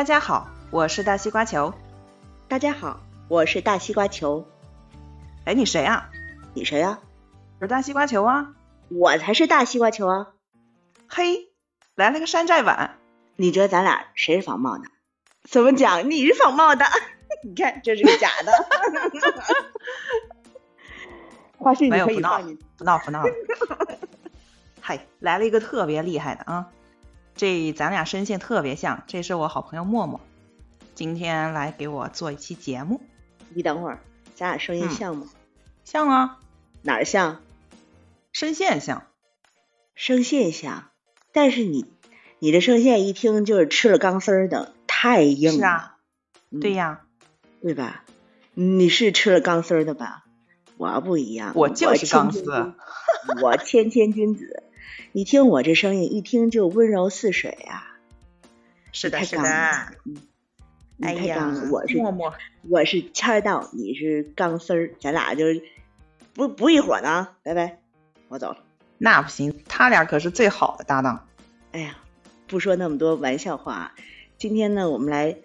[0.00, 1.74] 大家好，我是大西瓜球。
[2.48, 4.46] 大家好，我是大西瓜球。
[5.44, 6.08] 哎，你谁啊？
[6.54, 7.00] 你谁啊？
[7.58, 8.54] 我是大西瓜球啊。
[8.88, 10.28] 我才是大西瓜球啊。
[11.06, 11.50] 嘿，
[11.96, 12.96] 来了个山寨版。
[13.36, 14.84] 你觉得咱俩谁是仿冒的？
[15.42, 16.08] 怎么讲？
[16.10, 16.86] 你是仿冒的。
[17.44, 18.52] 你看，这是个假的。
[21.60, 23.22] 花絮你可以放，不闹不闹。
[24.80, 26.70] 嗨，来了一个特别厉害的啊！
[27.40, 30.20] 这咱俩声线特别像，这是我好朋友默默，
[30.94, 33.00] 今天来给我做一期节目。
[33.54, 34.02] 你等会儿，
[34.34, 35.26] 咱俩声音像吗？
[35.82, 36.38] 像啊，
[36.82, 37.40] 哪儿像？
[38.30, 39.04] 声线像，
[39.94, 40.90] 声线像。
[41.32, 41.86] 但是你，
[42.40, 45.56] 你的声线一听就是吃了钢丝的，太硬了。
[45.56, 45.96] 是啊，
[46.60, 47.06] 对呀，
[47.62, 48.04] 对吧？
[48.52, 50.26] 你是吃了钢丝的吧？
[50.76, 52.74] 我不一样，我就是钢丝，
[53.42, 54.62] 我谦谦君子。
[55.12, 57.98] 你听我这声音，一听就温柔似水啊。
[58.92, 59.42] 是的，是的。
[60.04, 60.16] 嗯，
[61.00, 62.34] 哎呀，我是默默，
[62.68, 65.44] 我是签儿道，你是钢丝儿，咱俩就
[66.34, 67.28] 不不一伙呢。
[67.42, 67.80] 拜拜，
[68.28, 68.58] 我走了。
[68.98, 71.26] 那不行，他俩可是最好的搭档。
[71.72, 71.96] 哎呀，
[72.46, 73.94] 不说那么多玩笑话，
[74.38, 75.36] 今天呢，我们来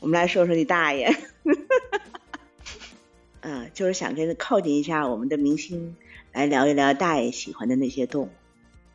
[0.00, 1.16] 我们来说说你大爷。
[3.40, 5.96] 嗯，就是想跟靠近一下我们的明星，
[6.32, 8.30] 来聊一聊大爷喜欢的那些动物。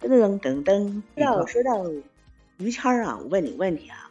[0.01, 1.85] 噔噔噔噔，要说到
[2.57, 4.09] 于谦啊，我问你问题啊，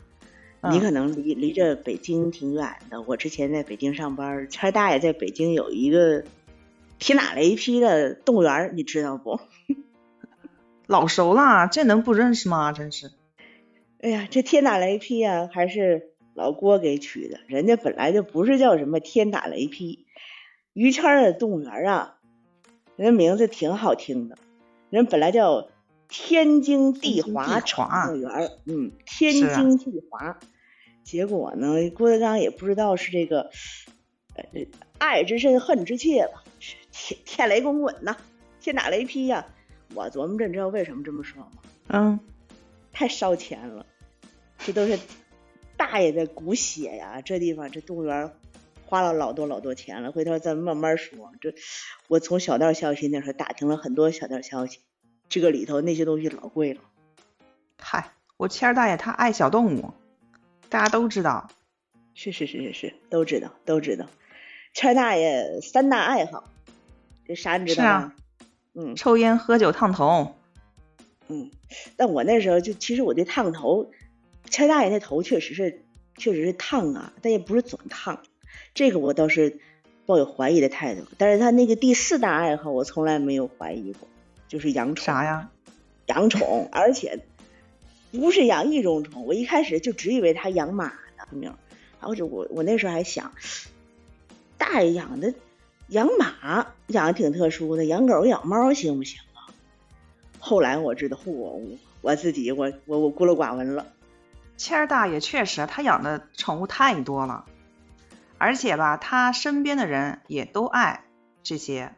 [0.70, 3.02] 你可能离离这北京挺远的。
[3.02, 6.24] 我之前在北京上班，谦大爷在北京有一个
[6.98, 9.40] 铁打雷劈的动物园，你知道不？
[10.86, 12.72] 老熟了，这能不认识吗？
[12.72, 13.10] 真是。
[14.00, 20.06] 哎呀，这天打雷劈啊，还是老郭给取的，人家本来就不是叫什么天打雷劈。
[20.72, 22.16] 于谦的动物园啊，
[22.96, 24.38] 人名字挺好听的，
[24.88, 25.68] 人本来叫
[26.10, 30.38] 天津地华宠物园，嗯，天津地华。
[31.04, 33.50] 结果呢，郭德纲也不知道是这个，
[34.34, 34.44] 呃，
[34.98, 36.44] 爱之深恨之切吧，
[36.92, 38.16] 天天雷滚滚呐，
[38.60, 39.46] 天打雷劈呀！
[39.94, 41.52] 我琢磨着，你知道为什么这么说吗？
[41.88, 42.20] 嗯，
[42.92, 43.86] 太烧钱了，
[44.58, 44.98] 这都是
[45.76, 48.32] 大爷的骨血呀，这地方这动物园。
[48.86, 51.30] 花了老多老多钱了，回头咱们慢慢说。
[51.40, 51.54] 这
[52.08, 54.80] 我从小道消息那时候打听了很多小道消息，
[55.30, 56.80] 这个里头那些东西老贵了。
[57.78, 59.94] 嗨，我谦儿大爷他爱小动物，
[60.68, 61.48] 大家都知道。
[62.14, 64.06] 是是是是是，都知道都知道。
[64.74, 66.50] 谦儿大爷三大爱好，
[67.26, 68.14] 这啥你知道吗？
[68.74, 70.34] 嗯，抽烟、喝酒、烫头。
[71.28, 71.50] 嗯，
[71.96, 73.92] 但我那时候就其实我对烫头，
[74.50, 75.84] 谦儿大爷那头确实是
[76.16, 78.20] 确实是烫啊，但也不是总烫。
[78.74, 79.60] 这个我倒是
[80.06, 84.08] 抱有怀疑的态度，但是他那个第四大爱好我从来没有怀疑过，
[84.50, 85.04] 就是养宠。
[85.06, 85.48] 啥呀？
[86.06, 87.20] 养宠，而且
[88.10, 89.24] 不是养一种宠。
[89.24, 90.92] 我一开始就只以为他养马
[91.30, 91.56] 呢，
[92.00, 93.32] 然后就我我那时候还想，
[94.58, 95.32] 大爷养的
[95.86, 99.54] 养马养的挺特殊的，养狗养猫行不行啊？
[100.40, 101.62] 后来我知道，嚯，我
[102.00, 103.86] 我自己我我我孤陋寡闻了。
[104.56, 107.44] 谦儿大爷确实，他养的宠物太多了。
[108.36, 111.04] 而且吧，他身边的人也都爱
[111.44, 111.94] 这些。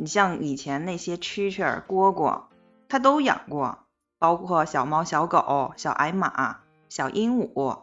[0.00, 2.44] 你像以前那些蛐蛐儿、蝈蝈，
[2.88, 3.80] 他都养过，
[4.20, 7.80] 包括小猫、小狗、小矮马、小鹦鹉，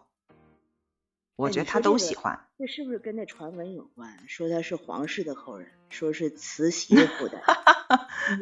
[1.36, 2.40] 我觉得他都喜欢。
[2.58, 4.18] 这是不是跟那传闻有关？
[4.30, 7.44] 说他是皇室的后人，说是慈禧的后代，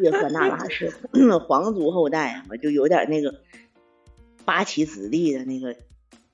[0.03, 0.94] 叶赫那拉氏
[1.47, 3.41] 皇族后代，我就有点那个
[4.45, 5.75] 八旗子弟的那个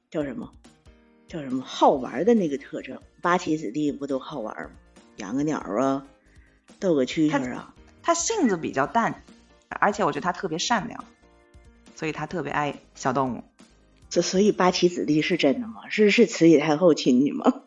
[0.09, 0.51] 叫什么？
[1.29, 3.01] 叫什么好玩的那个特征？
[3.21, 4.71] 八旗子弟不都好玩吗？
[5.15, 6.05] 养个鸟啊，
[6.79, 7.73] 逗个蛐蛐啊。
[8.01, 9.23] 他性子比较淡，
[9.67, 11.03] 而且我觉得他特别善良，
[11.95, 13.43] 所以他特别爱小动物。
[14.09, 15.89] 所所以八旗子弟是真的吗？
[15.89, 17.61] 是是慈禧太后亲戚吗？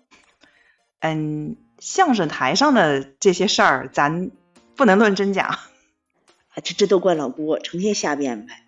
[0.98, 4.30] 嗯，相声台上的这些事儿，咱
[4.74, 5.46] 不能论真假。
[5.46, 5.60] 啊，
[6.62, 8.64] 这这都怪老郭，成天瞎编排，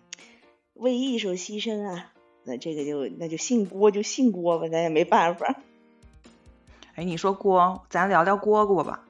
[0.73, 2.11] 为艺术牺牲啊。
[2.43, 5.55] 那这个就那就姓郭就姓郭吧，咱也没办法。
[6.95, 9.04] 哎，你说郭，咱聊聊蝈蝈吧。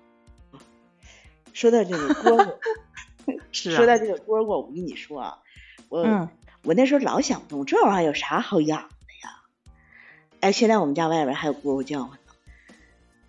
[1.55, 5.37] 说到这个蝈蝈， 是说到这个蝈蝈，我跟你说啊，
[5.87, 6.29] 我
[6.63, 8.87] 我那时候老想不通，这玩意儿有啥好养的
[9.23, 9.71] 呀？
[10.41, 12.33] 哎，现在我们家外边还有蝈蝈叫唤呢，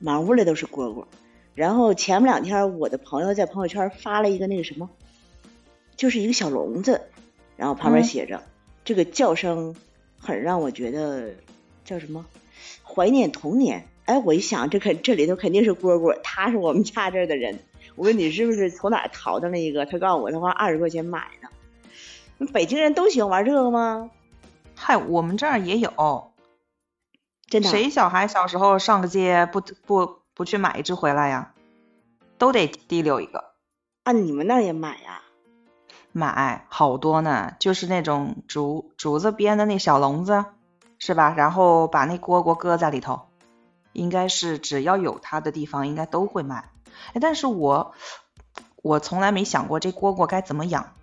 [0.01, 1.07] 满屋里都是蝈蝈。
[1.55, 4.91] 然后前不两天，我的朋友在朋友圈发了一个那个什么，
[5.95, 7.03] 就是一个小笼子，
[7.57, 8.43] 然后旁边写着
[8.85, 9.77] 这个叫声。
[10.19, 11.35] 很让我觉得
[11.85, 12.27] 叫什么
[12.83, 13.87] 怀念童年。
[14.07, 17.61] 哎，我一想，这肯这里头肯定是蝈蝈，他是我们家这儿的人。
[17.97, 19.87] 我问你是不是从哪淘的那一个？
[19.87, 22.47] 他告诉我，他花二十块钱买的。
[22.53, 24.11] 北京人都喜欢玩这个吗？
[24.75, 26.33] 嗨，我们这儿也有。
[27.49, 27.71] 真的。
[27.71, 31.55] 谁小孩小时候上个街不不不去买一只回来呀？
[32.37, 33.53] 都得提溜一个。
[34.05, 35.23] 啊，你们那也买呀？
[36.13, 40.45] 买好多呢，就是那种竹竹子编的那小笼子，
[40.99, 41.33] 是吧？
[41.35, 43.29] 然后把那蝈蝈搁在里头，
[43.93, 46.71] 应该是只要有它的地方，应该都会卖。
[47.13, 47.95] 哎，但是我
[48.83, 50.95] 我从来没想过这蝈蝈该怎么养。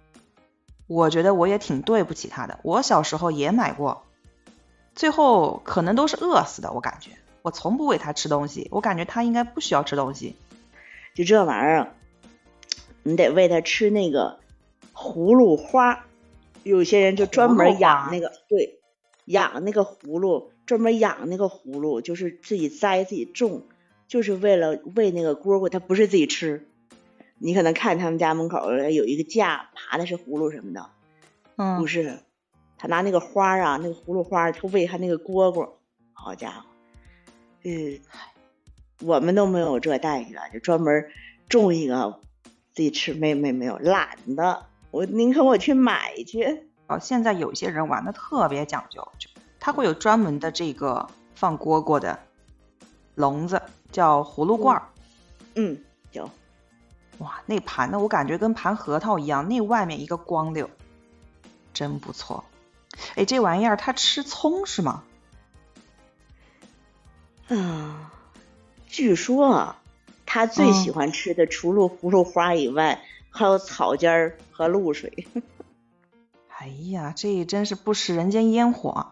[0.88, 2.60] 我觉得我也挺对不起它的。
[2.64, 4.04] 我小时候也买过，
[4.96, 6.72] 最后可能都是饿死的。
[6.72, 7.12] 我感觉
[7.42, 10.36] 我从不喂它吃东西，我感觉它应该不需要吃东西。
[11.16, 11.96] 就这玩意儿，
[13.04, 14.40] 你得喂它吃那个
[14.94, 16.06] 葫芦花。
[16.64, 18.80] 有些人就专门养那个，对，
[19.26, 23.64] 养那个葫芦，专门养那个葫芦，就是自己栽自己种，
[24.14, 26.68] 就是为了喂那个蝈蝈，它不是自己吃。
[27.40, 30.88] 你可能看他们家门口有一个架，爬的是葫芦什么的，
[31.56, 32.20] 嗯，不是，
[32.78, 35.68] 他拿那个花啊，那个葫芦花，他喂他那个蝈蝈。
[36.14, 36.66] 好家伙，
[37.64, 38.00] 嗯，
[39.02, 41.10] 我们都没有这待遇啊，就专门
[41.50, 42.20] 种一个
[42.72, 46.70] 自己吃，没没没有，懒得，我宁可我去买去。
[46.86, 49.28] 哦，现在有些人玩的特别讲究，就
[49.60, 52.20] 他会有专门的这个放蝈蝈的
[53.16, 53.60] 笼子，
[53.94, 54.90] 叫葫芦罐儿。
[55.56, 55.82] 嗯，
[56.12, 56.30] 有。
[57.20, 58.00] 哇，那盘呢？
[58.00, 60.70] 我感觉跟盘核桃一样，那外面一个光溜，
[61.74, 62.44] 真不错。
[63.16, 65.04] 哎，这玩意儿它吃葱是吗？
[67.50, 68.12] 啊，
[68.88, 69.82] 据说啊
[70.26, 75.28] 它最喜欢吃的除了葫芦花以外，还有草尖儿和露水。
[76.58, 79.12] 哎呀，这真是不食人间烟火。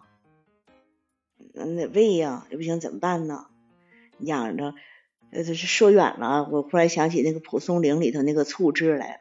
[1.53, 3.45] 那得喂呀，这不行怎么办呢？
[4.25, 4.73] 养着。
[5.31, 9.19] 呃，这是说远了，我忽然想起那个蒲松龄里头那个醋汁来了。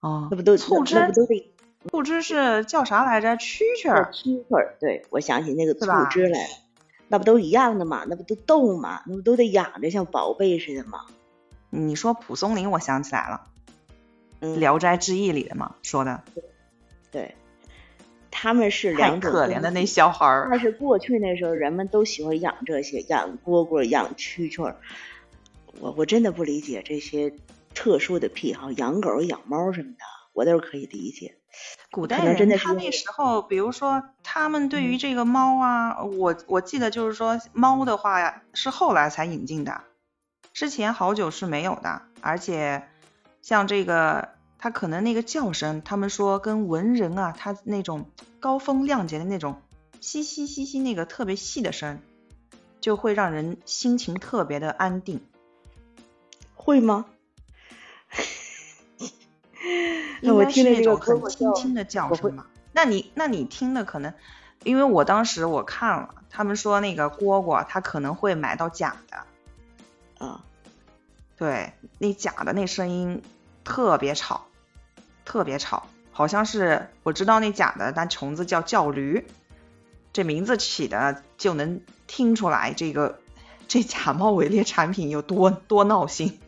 [0.00, 0.94] 啊，那不都醋汁？
[1.06, 1.54] 不都得
[1.88, 3.36] 醋汁是叫啥来着？
[3.36, 4.10] 蛐蛐儿。
[4.12, 6.48] 蛐蛐儿，对，我想起那个醋汁来了。
[7.08, 8.04] 那不都一样的吗？
[8.08, 9.02] 那不都逗吗？
[9.06, 11.00] 那不都得养着像宝贝似的吗？
[11.70, 13.46] 你说蒲松龄，我想起来了，
[14.40, 16.22] 《嗯聊斋志异》里的嘛，说的。
[17.10, 17.34] 对，
[18.36, 19.30] 他们是两种。
[19.30, 20.48] 可怜的那小孩儿。
[20.50, 24.76] 但是过去那时候，人们都喜欢养这些，养蝈蝈，养蛐蛐儿。
[25.80, 27.32] 我我真的不理解这些
[27.72, 31.36] 特殊的癖好，养狗、养猫什么的，我倒是可以理解。
[31.92, 39.82] 古代人他那时候，比如说他们对于这个猫啊，我我记得就是说猫的话呀，是后来才引进的，
[40.52, 42.02] 之前好久是没有的。
[42.20, 42.82] 而且
[43.42, 44.30] 像这个，
[44.64, 48.08] 它可能那个叫声，他们说跟文人啊，他那种
[48.40, 49.60] 高风亮节的那种
[50.00, 52.00] 嘻嘻嘻嘻那个特别细的声，
[52.80, 55.20] 就会让人心情特别的安定。
[56.54, 57.04] 会吗？
[60.22, 62.46] 那我听那种很轻轻的叫声嘛。
[62.72, 64.14] 那你那你听的可能，
[64.64, 70.26] 因为我当时我看了，他们说那个蝈蝈它可能会买到假的。
[70.26, 70.42] 啊，
[71.36, 73.22] 对，那假的那声音
[73.62, 74.46] 特别吵，
[75.24, 79.24] 特别吵，好像是我知道那假的那虫子叫叫驴，
[80.12, 83.18] 这名字起的就能听出来这个
[83.66, 86.38] 这假冒伪劣产品有多多闹心。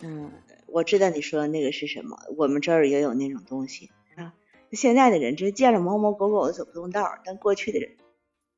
[0.00, 0.30] 嗯，
[0.66, 4.34] 我知道你说的那个是什么，我们这儿也有那种东西啊。
[4.72, 7.96] 现在的人这见了猫猫狗狗都走不动道，但过去的人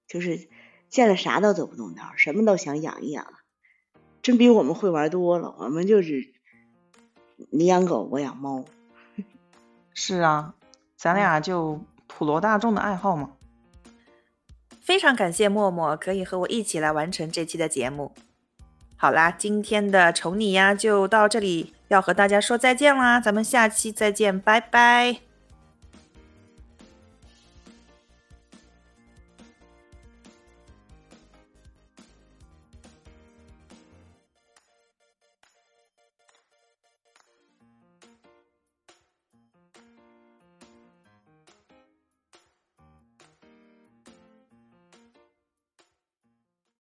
[0.07, 0.49] 就是
[0.89, 3.33] 见了啥都走不动道，什么都想养一养，
[4.23, 5.55] 真比我们会玩多了。
[5.59, 6.33] 我们就是
[7.51, 8.65] 你养狗，我养猫。
[10.03, 10.55] 是啊，
[10.97, 13.33] 咱俩就普罗大众的爱好嘛。
[14.81, 18.13] 非常感谢默默可以和我一起来完成这期的节目。
[18.97, 25.30] 好啦，今天的宠你呀就到这里，要和大家说再见啦，咱们下期再见，拜拜。